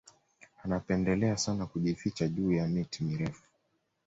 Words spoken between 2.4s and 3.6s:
ya miti mirefu